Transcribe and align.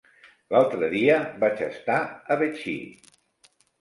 L'altre 0.53 0.87
dia 0.93 1.17
vaig 1.43 1.61
estar 1.67 1.99
a 2.09 2.39
Betxí. 2.41 2.75